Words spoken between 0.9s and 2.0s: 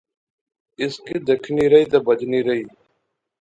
کی دیکھنی رہی،